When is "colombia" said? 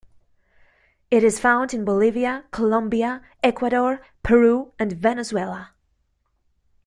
2.49-3.21